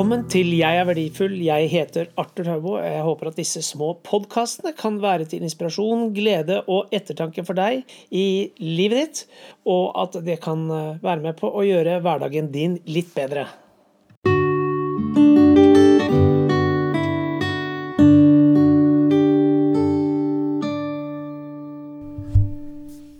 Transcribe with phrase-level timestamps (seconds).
[0.00, 1.34] Velkommen til Jeg er verdifull.
[1.44, 2.70] Jeg heter Arthur Haubo.
[2.80, 7.82] Jeg håper at disse små podkastene kan være til inspirasjon, glede og ettertanke for deg
[8.08, 9.20] i livet ditt,
[9.68, 13.44] og at det kan eh, være med på å gjøre hverdagen din litt bedre.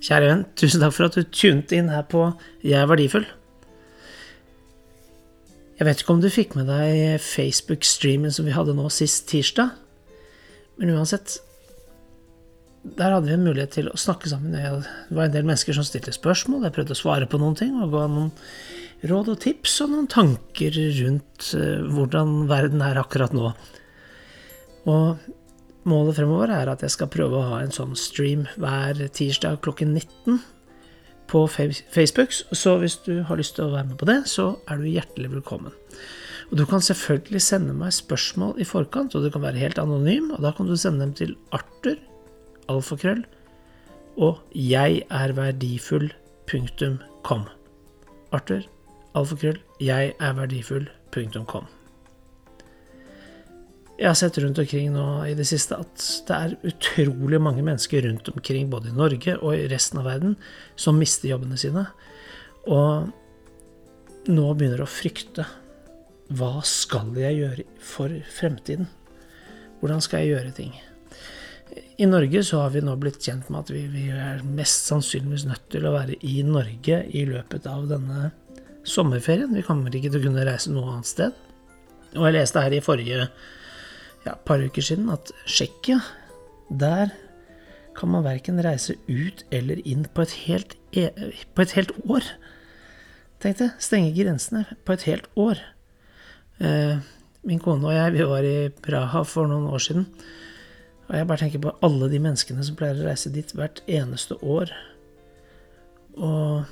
[0.01, 2.25] Kjære venn, tusen takk for at du tunet inn her på
[2.65, 3.29] Jeg er verdifull.
[5.81, 9.71] Jeg vet ikke om du fikk med deg Facebook-streamen som vi hadde nå sist tirsdag,
[10.77, 11.39] men uansett
[12.81, 14.55] Der hadde vi en mulighet til å snakke sammen.
[14.57, 17.75] Det var en del mennesker som stilte spørsmål, jeg prøvde å svare på noen ting
[17.77, 18.31] og ga noen
[19.09, 23.53] råd og tips og noen tanker rundt eh, hvordan verden er akkurat nå.
[24.89, 25.29] Og
[25.89, 29.93] målet fremover er at jeg skal prøve å ha en sånn stream hver tirsdag klokken
[29.97, 30.41] 19
[31.31, 34.81] på Facebook, så hvis du har lyst til å være med på det, så er
[34.81, 35.75] du hjertelig velkommen.
[36.51, 40.33] Og Du kan selvfølgelig sende meg spørsmål i forkant, og du kan være helt anonym.
[40.35, 41.97] og Da kan du sende dem til Arthur,
[42.69, 43.25] alfakrøll,
[44.19, 47.43] og jeg er verdifull.com.
[48.33, 48.63] Arthur,
[49.15, 51.80] alfakrøll, jeg er verdifull.com.
[54.01, 58.07] Jeg har sett rundt omkring nå i det siste at det er utrolig mange mennesker
[58.07, 60.39] rundt omkring, både i Norge og i resten av verden,
[60.73, 61.83] som mister jobbene sine.
[62.65, 63.11] Og
[64.33, 65.45] nå begynner å frykte.
[66.33, 68.89] Hva skal jeg gjøre for fremtiden?
[69.83, 70.73] Hvordan skal jeg gjøre ting?
[72.01, 75.45] I Norge så har vi nå blitt kjent med at vi, vi er mest sannsynligvis
[75.51, 78.33] nødt til å være i Norge i løpet av denne
[78.81, 79.53] sommerferien.
[79.53, 81.49] Vi kommer ikke til å kunne reise noe annet sted.
[82.17, 83.29] Og jeg leste her i forrige
[84.27, 86.01] ja, et par uker siden at Tsjekkia,
[86.71, 87.13] der
[87.97, 91.09] kan man verken reise ut eller inn på et helt, e,
[91.55, 92.27] på et helt år.
[93.41, 93.71] Tenk det.
[93.81, 95.61] stenge grensene på et helt år.
[96.61, 97.01] Eh,
[97.49, 100.07] min kone og jeg, vi var i Praha for noen år siden.
[101.09, 104.37] Og jeg bare tenker på alle de menneskene som pleier å reise dit hvert eneste
[104.45, 104.71] år.
[106.21, 106.69] Og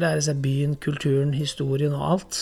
[0.00, 2.40] lære seg byen, kulturen, historien og alt.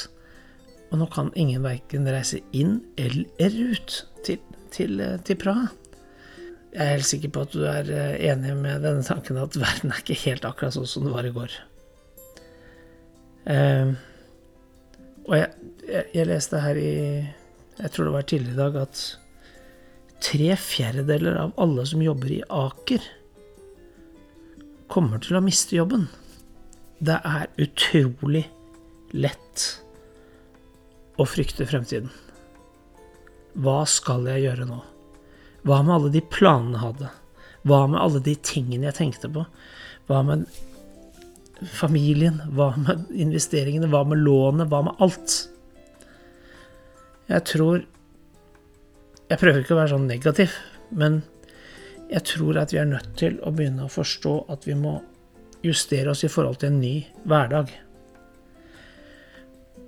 [0.89, 4.41] Og nå kan ingen verken reise inn eller ut til,
[4.73, 5.69] til, til Praha.
[6.73, 9.93] Jeg er helt sikker på at du er eh, enig med denne tanken at verden
[9.93, 11.55] er ikke helt akkurat sånn som det var i går.
[13.49, 13.95] Eh,
[15.29, 15.49] og jeg,
[15.89, 16.93] jeg, jeg, leste her i
[17.79, 19.03] Jeg tror det var tidligere i dag at
[20.25, 23.05] tre fjerdedeler av alle som jobber i Aker,
[24.91, 26.09] kommer til å miste jobben.
[26.99, 28.49] Det er utrolig
[29.15, 29.67] lett
[31.19, 32.11] å frykte fremtiden.
[33.59, 34.79] Hva skal jeg gjøre nå?
[35.67, 37.11] Hva med alle de planene jeg hadde?
[37.67, 39.45] Hva med alle de tingene jeg tenkte på?
[40.09, 40.47] Hva med
[41.75, 42.39] familien?
[42.55, 43.91] Hva med investeringene?
[43.91, 44.71] Hva med lånet?
[44.71, 45.39] Hva med alt?
[47.29, 47.87] Jeg tror
[49.29, 50.55] Jeg prøver ikke å være sånn negativ,
[50.97, 51.19] men
[52.09, 54.95] jeg tror at vi er nødt til å begynne å forstå at vi må
[55.61, 56.95] justere oss i forhold til en ny
[57.29, 57.69] hverdag.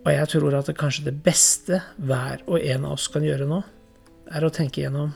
[0.01, 3.49] Og jeg tror at det kanskje det beste hver og en av oss kan gjøre
[3.49, 3.61] nå,
[4.31, 5.13] er å tenke gjennom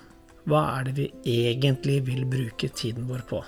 [0.50, 3.39] hva er det vi egentlig vil bruke tiden vår på?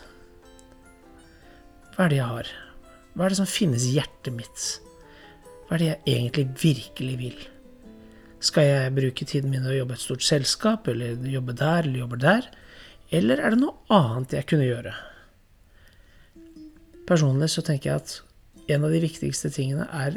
[1.92, 2.52] Hva er det jeg har?
[3.12, 4.64] Hva er det som finnes i hjertet mitt?
[5.66, 7.42] Hva er det jeg egentlig virkelig vil?
[8.46, 11.84] Skal jeg bruke tiden min til å jobbe i et stort selskap, eller jobbe der,
[11.84, 12.48] eller jobbe der?
[13.16, 14.94] Eller er det noe annet jeg kunne gjøre?
[17.06, 20.16] Personlig så tenker jeg at en av de viktigste tingene er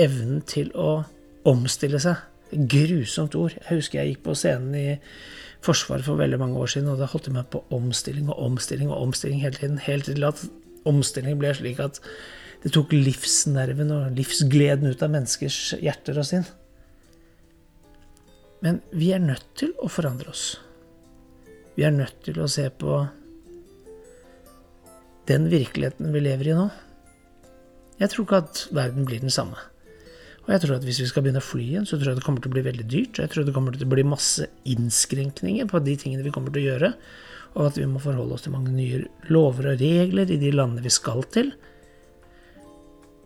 [0.00, 1.04] evnen til å
[1.46, 2.22] omstille seg.
[2.52, 3.56] Grusomt ord.
[3.56, 4.86] Jeg husker jeg gikk på scenen i
[5.64, 8.90] Forsvaret for veldig mange år siden, og da holdt jeg meg på omstilling og omstilling
[8.92, 9.80] og omstilling hele tiden.
[9.82, 10.42] Helt til at
[10.86, 11.98] omstilling ble slik at
[12.62, 16.46] det tok livsnerven og livsgleden ut av menneskers hjerter og sinn.
[18.64, 20.46] Men vi er nødt til å forandre oss.
[21.76, 23.02] Vi er nødt til å se på
[25.28, 26.68] den virkeligheten vi lever i nå.
[28.00, 29.58] Jeg tror ikke at verden blir den samme.
[30.46, 32.24] Og jeg tror at hvis vi skal begynne å fly igjen, så tror jeg det
[32.26, 33.16] kommer til å bli veldig dyrt.
[33.16, 36.54] Og jeg tror det kommer til å bli masse innskrenkninger på de tingene vi kommer
[36.54, 36.90] til å gjøre.
[37.56, 39.00] Og at vi må forholde oss til mange nye
[39.32, 41.50] lover og regler i de landene vi skal til.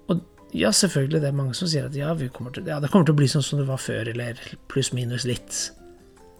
[0.08, 0.24] Og
[0.56, 3.18] ja, selvfølgelig, det er mange som sier at ja, kommer til, ja, det kommer til
[3.18, 4.40] å bli sånn som det var før, eller
[4.72, 5.60] pluss-minus litt.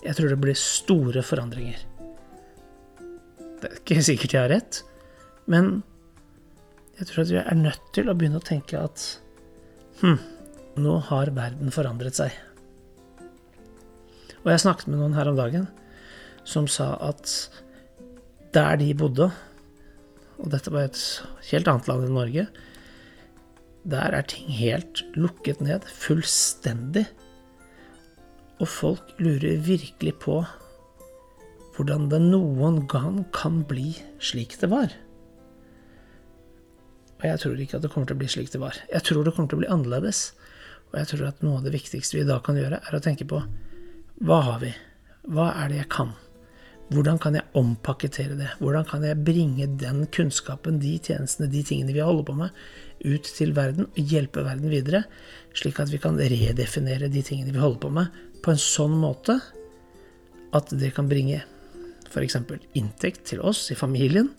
[0.01, 1.85] Jeg tror det blir store forandringer.
[3.61, 4.81] Det er ikke sikkert jeg har rett,
[5.51, 5.83] men
[6.97, 9.03] jeg tror at vi er nødt til å begynne å tenke at
[10.01, 10.17] hm,
[10.83, 12.35] nå har verden forandret seg.
[14.41, 15.69] Og jeg snakket med noen her om dagen
[16.49, 17.29] som sa at
[18.55, 19.29] der de bodde,
[20.41, 21.01] og dette var et
[21.51, 22.47] helt annet land enn Norge,
[23.91, 27.07] der er ting helt lukket ned, fullstendig.
[28.61, 30.41] Og folk lurer virkelig på
[31.77, 34.93] hvordan det noen gang kan bli slik det var.
[37.21, 38.77] Og jeg tror ikke at det kommer til å bli slik det var.
[38.91, 40.31] Jeg tror det kommer til å bli annerledes.
[40.91, 43.27] Og jeg tror at noe av det viktigste vi da kan gjøre, er å tenke
[43.29, 43.43] på
[44.21, 44.73] hva har vi?
[45.31, 46.11] Hva er det jeg kan?
[46.91, 48.49] Hvordan kan jeg ompakkettere det?
[48.59, 52.57] Hvordan kan jeg bringe den kunnskapen, de tjenestene, de tingene vi holder på med,
[53.07, 55.05] ut til verden og hjelpe verden videre,
[55.57, 59.39] slik at vi kan redefinere de tingene vi holder på med, på en sånn måte
[60.57, 61.45] at det kan bringe
[62.11, 62.41] f.eks.
[62.75, 64.33] inntekt til oss i familien,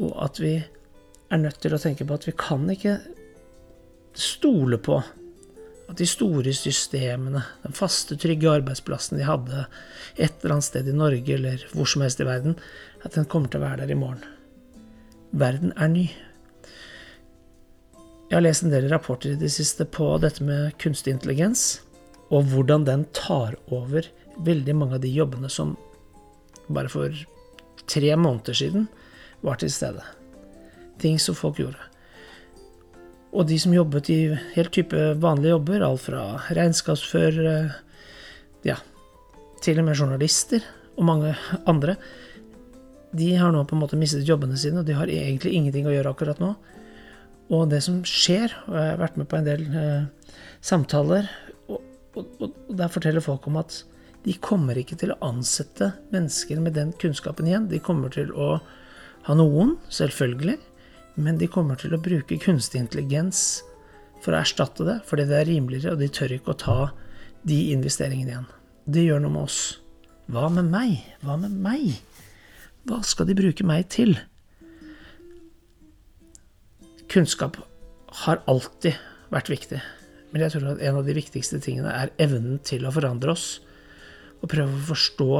[0.00, 2.96] og at vi er nødt til å tenke på at vi kan ikke
[4.18, 5.00] stole på
[5.92, 9.66] at de store systemene, den faste, trygge arbeidsplassen de hadde
[10.16, 12.56] et eller annet sted i Norge eller hvor som helst i verden,
[13.04, 14.24] at den kommer til å være der i morgen.
[15.32, 16.06] Verden er ny.
[18.30, 21.82] Jeg har lest en del rapporter i det siste på dette med kunstig intelligens,
[22.32, 24.08] og hvordan den tar over
[24.40, 25.74] veldig mange av de jobbene som
[26.72, 27.12] bare for
[27.90, 28.88] tre måneder siden
[29.44, 30.04] var til stede.
[31.02, 31.91] Ting som folk gjorde.
[33.32, 34.18] Og de som jobbet i
[34.56, 37.54] helt type vanlige jobber, alt fra regnskapsførere,
[38.68, 38.76] ja,
[39.64, 40.64] til og med journalister
[40.98, 41.32] og mange
[41.70, 41.96] andre,
[43.12, 45.94] de har nå på en måte mistet jobbene sine, og de har egentlig ingenting å
[45.94, 46.52] gjøre akkurat nå.
[47.52, 51.28] Og det som skjer, og jeg har vært med på en del eh, samtaler,
[51.68, 51.80] og,
[52.16, 53.82] og, og, der forteller folk om at
[54.22, 57.68] de kommer ikke til å ansette mennesker med den kunnskapen igjen.
[57.68, 58.54] De kommer til å
[59.26, 60.56] ha noen, selvfølgelig,
[61.14, 63.62] men de kommer til å bruke kunstig intelligens
[64.22, 66.78] for å erstatte det, fordi det er rimeligere, og de tør ikke å ta
[67.48, 68.50] de investeringene igjen.
[68.86, 69.60] Det gjør noe med oss.
[70.32, 71.00] Hva med meg?
[71.24, 71.98] Hva med meg?
[72.88, 74.14] Hva skal de bruke meg til?
[77.12, 77.58] Kunnskap
[78.22, 78.96] har alltid
[79.32, 79.80] vært viktig,
[80.32, 83.60] men jeg tror at en av de viktigste tingene er evnen til å forandre oss,
[84.42, 85.30] og prøve å forstå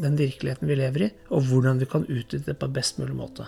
[0.00, 3.46] den virkeligheten vi lever i, og hvordan vi kan utnytte det på best mulig måte.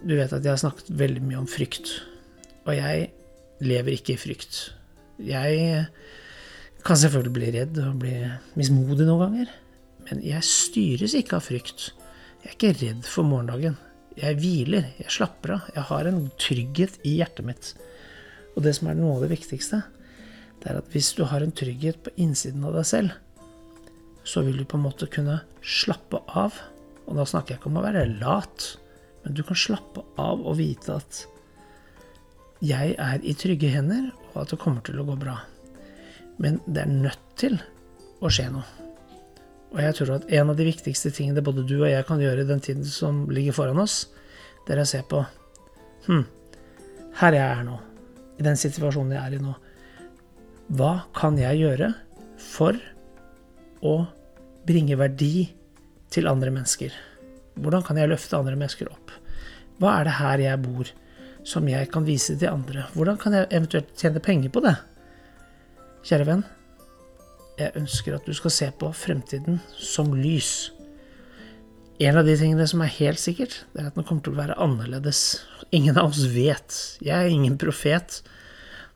[0.00, 1.92] Du vet at jeg har snakket veldig mye om frykt.
[2.64, 3.10] Og jeg
[3.64, 4.60] lever ikke i frykt.
[5.20, 5.84] Jeg
[6.86, 8.14] kan selvfølgelig bli redd og bli
[8.56, 9.52] mismodig noen ganger.
[10.08, 11.90] Men jeg styres ikke av frykt.
[12.40, 13.76] Jeg er ikke redd for morgendagen.
[14.18, 15.70] Jeg hviler, jeg slapper av.
[15.76, 17.72] Jeg har en trygghet i hjertet mitt.
[18.56, 19.82] Og det som er noe av det viktigste,
[20.60, 23.14] det er at hvis du har en trygghet på innsiden av deg selv,
[24.24, 26.56] så vil du på en måte kunne slappe av.
[27.06, 28.66] Og da snakker jeg ikke om å være lat.
[29.24, 31.24] Men du kan slappe av og vite at
[32.64, 35.38] jeg er i trygge hender, og at det kommer til å gå bra.
[36.40, 37.56] Men det er nødt til
[38.20, 38.66] å skje noe.
[39.70, 42.42] Og jeg tror at en av de viktigste tingene både du og jeg kan gjøre
[42.42, 44.08] i den tiden som ligger foran oss,
[44.66, 45.22] det er å se på
[46.06, 46.24] Hm,
[47.20, 47.76] her jeg er nå.
[48.40, 49.52] I den situasjonen jeg er i nå.
[50.78, 51.90] Hva kan jeg gjøre
[52.40, 52.78] for
[53.84, 53.94] å
[54.64, 55.50] bringe verdi
[56.12, 56.94] til andre mennesker?
[57.58, 59.12] Hvordan kan jeg løfte andre mennesker opp?
[59.80, 60.90] Hva er det her jeg bor,
[61.46, 62.86] som jeg kan vise til andre?
[62.94, 64.76] Hvordan kan jeg eventuelt tjene penger på det?
[66.06, 66.44] Kjære venn,
[67.60, 70.70] jeg ønsker at du skal se på fremtiden som lys.
[72.00, 74.40] En av de tingene som er helt sikkert, det er at den kommer til å
[74.40, 75.42] være annerledes.
[75.76, 76.76] Ingen av oss vet.
[77.04, 78.22] Jeg er ingen profet,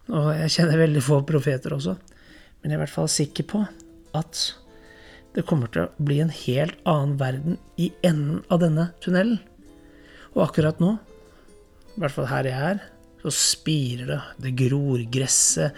[0.09, 1.99] og jeg kjenner veldig få profeter også.
[2.63, 3.61] Men jeg er i hvert fall sikker på
[4.17, 4.45] at
[5.35, 9.41] det kommer til å bli en helt annen verden i enden av denne tunnelen.
[10.35, 10.95] Og akkurat nå,
[11.95, 12.83] i hvert fall her jeg er,
[13.25, 15.75] så spirer det, det gror, gresset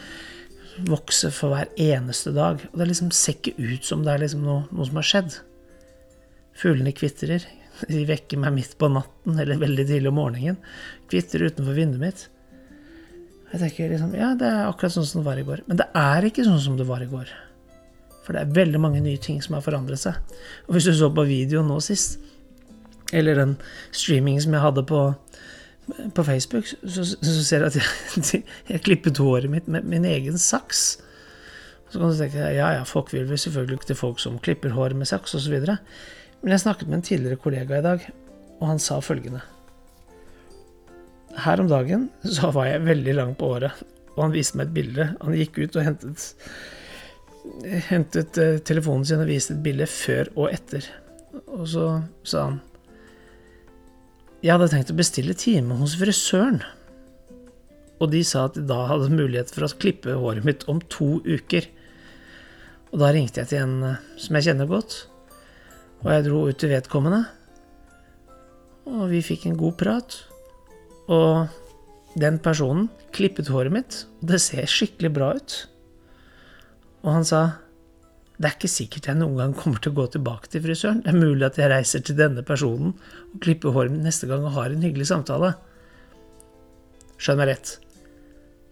[0.85, 2.61] vokser for hver eneste dag.
[2.73, 5.39] Og det liksom ser ikke ut som det er liksom noe, noe som har skjedd.
[6.57, 7.45] Fuglene kvitrer.
[7.89, 10.61] De vekker meg midt på natten eller veldig tidlig om morgenen.
[11.11, 12.27] Kvitrer utenfor vinduet mitt.
[13.53, 15.65] Jeg tenker liksom Ja, det er akkurat sånn som det var i går.
[15.69, 17.31] Men det er ikke sånn som det var i går.
[18.27, 20.19] For det er veldig mange nye ting som har forandret seg.
[20.67, 22.19] Og hvis du så på videoen nå sist,
[23.15, 23.55] eller den
[23.95, 25.03] streamingen som jeg hadde på,
[26.15, 28.43] på Facebook, så, så, ser du at jeg,
[28.73, 30.97] jeg klippet håret mitt med min egen saks.
[31.87, 34.75] Så kan du tenke ja, ja, folk vil vel selvfølgelig ikke til folk som klipper
[34.75, 35.61] håret med saks osv.
[36.43, 38.09] Men jeg snakket med en tidligere kollega i dag,
[38.59, 39.45] og han sa følgende.
[41.47, 44.75] Her om dagen så var jeg veldig lang på året, og han viste meg et
[44.75, 45.13] bilde.
[45.23, 46.33] Han gikk ut og hentet
[47.89, 50.87] hentet eh, telefonen sin og viste et bilde før og etter.
[51.53, 51.87] Og så
[52.27, 52.61] sa han
[54.43, 56.61] Jeg hadde tenkt å bestille time hos frisøren.
[57.97, 61.17] Og de sa at de da hadde mulighet for å klippe håret mitt om to
[61.25, 61.67] uker.
[62.93, 65.07] Og da ringte jeg til en eh, som jeg kjenner godt,
[66.05, 67.25] og jeg dro ut til vedkommende.
[68.87, 70.19] Og vi fikk en god prat.
[71.11, 75.57] Og den personen klippet håret mitt, og det ser skikkelig bra ut.
[77.05, 77.43] Og han sa
[78.37, 81.01] det er ikke sikkert jeg noen gang kommer til å gå tilbake til frisøren.
[81.05, 82.93] Det er mulig at jeg reiser til denne personen
[83.33, 85.55] og klipper håret mitt neste gang og har en hyggelig samtale.
[87.17, 87.79] Skjønn meg rett.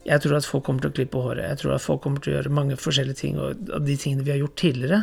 [0.04, 1.47] Jeg tror at folk kommer til å klippe håret.
[1.49, 4.35] Jeg tror at folk kommer til å gjøre mange forskjellige ting av de tingene vi
[4.35, 5.00] har gjort tidligere.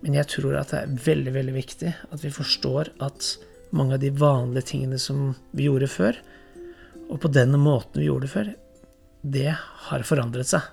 [0.00, 3.28] Men jeg tror at det er veldig, veldig viktig at vi forstår at
[3.76, 6.22] mange av de vanlige tingene som vi gjorde før,
[7.10, 8.50] og på denne måten vi gjorde det før,
[9.36, 9.50] det
[9.90, 10.64] har forandret seg.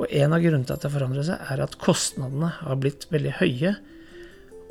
[0.00, 3.06] Og en av grunnene til at det har forandret seg, er at kostnadene har blitt
[3.12, 3.74] veldig høye.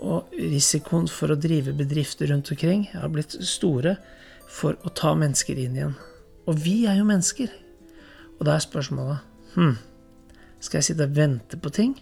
[0.01, 3.97] Og risikoen for å drive bedrifter rundt omkring har blitt store
[4.51, 5.95] for å ta mennesker inn igjen.
[6.49, 7.53] Og vi er jo mennesker.
[8.39, 9.75] Og da er spørsmålet hm,
[10.61, 11.95] skal jeg sitte og vente på ting?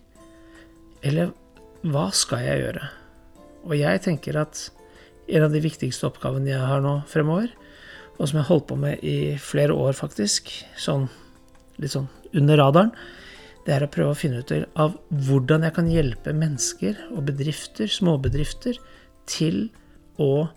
[1.03, 1.33] Eller
[1.83, 2.89] hva skal jeg gjøre?
[3.67, 4.69] Og jeg tenker at
[5.29, 7.51] en av de viktigste oppgavene jeg har nå fremover,
[8.17, 10.49] og som jeg har holdt på med i flere år, faktisk,
[10.79, 11.07] sånn
[11.79, 12.93] litt sånn under radaren,
[13.65, 14.95] det er å prøve å finne ut av
[15.27, 18.79] hvordan jeg kan hjelpe mennesker og bedrifter, småbedrifter,
[19.29, 19.67] til
[20.17, 20.47] å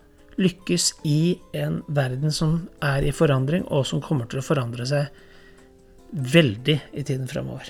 [0.41, 5.11] lykkes i en verden som er i forandring, og som kommer til å forandre seg
[6.13, 7.69] veldig i tiden framover.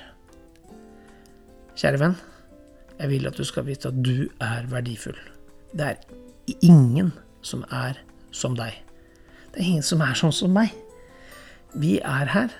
[1.78, 2.16] Kjære venn,
[3.00, 5.18] jeg vil at du skal vite at du er verdifull.
[5.72, 7.10] Det er ingen
[7.42, 7.98] som er
[8.30, 8.76] som deg.
[9.52, 10.70] Det er ingen som er sånn som meg.
[11.74, 12.52] Vi er her.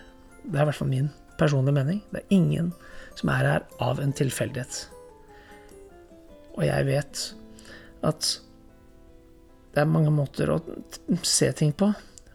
[0.42, 2.00] Det er i hvert fall min personlige mening.
[2.12, 2.72] Det er ingen
[3.18, 4.87] som er her av en tilfeldighet.
[6.54, 7.26] Og jeg vet
[8.06, 8.32] at
[9.72, 10.58] det er mange måter å
[11.25, 11.90] se ting på,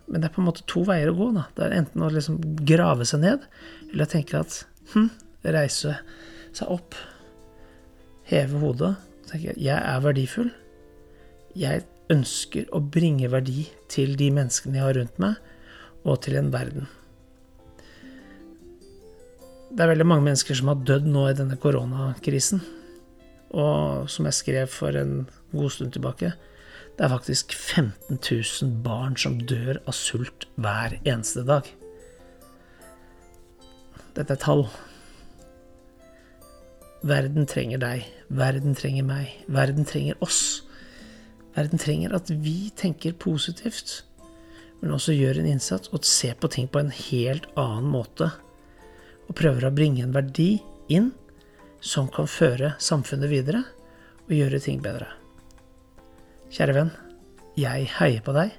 [0.08, 1.32] men det er på en måte to veier å gå.
[1.36, 1.48] da.
[1.56, 3.44] Det er enten å liksom grave seg ned,
[3.92, 5.12] eller tenke at hm,
[5.46, 6.00] reise
[6.56, 6.98] seg opp,
[8.28, 8.96] heve hodet
[9.28, 10.52] tenke at jeg er verdifull.
[11.58, 15.36] Jeg ønsker å bringe verdi til de menneskene jeg har rundt meg,
[16.08, 16.88] og til en verden.
[19.78, 22.64] Det er veldig mange mennesker som har dødd nå i denne koronakrisen.
[23.54, 26.32] Og som jeg skrev for en god stund tilbake,
[26.98, 31.70] det er faktisk 15 000 barn som dør av sult hver eneste dag.
[34.18, 34.66] Dette er tall.
[37.06, 38.10] Verden trenger deg.
[38.34, 39.30] Verden trenger meg.
[39.46, 40.64] Verden trenger oss.
[41.54, 44.02] Verden trenger at vi tenker positivt,
[44.82, 48.34] men også gjør en innsats og ser på ting på en helt annen måte.
[49.28, 50.58] Og prøver å bringe en verdi
[50.94, 51.12] inn
[51.84, 53.64] som kan føre samfunnet videre
[54.28, 55.10] og gjøre ting bedre.
[56.52, 56.92] Kjære venn,
[57.60, 58.54] jeg heier på deg,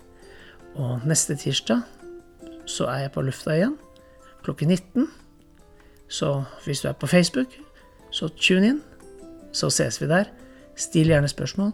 [0.79, 1.85] og neste tirsdag
[2.69, 3.79] så er jeg på lufta igjen
[4.45, 5.09] klokken 19.
[6.09, 7.53] Så hvis du er på Facebook,
[8.11, 8.81] så tune inn.
[9.53, 10.31] Så ses vi der.
[10.77, 11.73] Still gjerne spørsmål.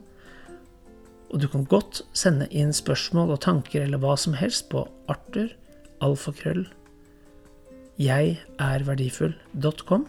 [1.31, 5.51] Og du kan godt sende inn spørsmål og tanker eller hva som helst på Arthur,
[7.99, 10.09] alfakrøll, jeg er verdifull.com.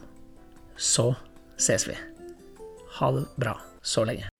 [0.77, 1.13] Så
[1.57, 1.93] ses vi.
[2.99, 4.34] Ha det bra så lenge.